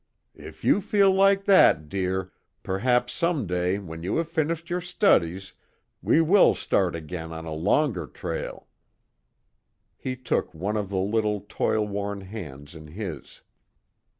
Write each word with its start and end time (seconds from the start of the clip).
"If 0.39 0.65
you 0.65 0.81
feel 0.81 1.11
like 1.13 1.45
that, 1.45 1.87
dear, 1.87 2.31
perhaps 2.63 3.13
some 3.13 3.45
day 3.45 3.77
when 3.77 4.01
you 4.01 4.15
have 4.17 4.27
finished 4.27 4.67
your 4.67 4.81
studies 4.81 5.53
we 6.01 6.21
will 6.21 6.55
start 6.55 6.95
again 6.95 7.31
on 7.31 7.45
a 7.45 7.53
longer 7.53 8.07
trail." 8.07 8.67
He 9.95 10.15
took 10.15 10.55
one 10.55 10.75
of 10.75 10.89
the 10.89 10.97
little 10.97 11.41
toil 11.47 11.87
worn 11.87 12.21
hands 12.21 12.73
in 12.73 12.87
his. 12.87 13.41